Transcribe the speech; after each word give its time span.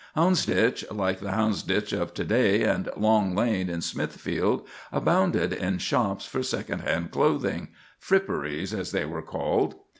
Houndsditch, 0.17 0.83
like 0.91 1.19
the 1.19 1.27
Houndsditch 1.29 1.93
of 1.93 2.15
to 2.15 2.23
day, 2.23 2.63
and 2.63 2.89
Long 2.97 3.35
Lane 3.35 3.69
in 3.69 3.81
Smithfield, 3.81 4.65
abounded 4.91 5.53
in 5.53 5.77
shops 5.77 6.25
for 6.25 6.41
second 6.41 6.79
hand 6.79 7.11
clothing—fripperies, 7.11 8.73
as 8.73 8.93
they 8.93 9.05
were 9.05 9.21
called. 9.21 9.75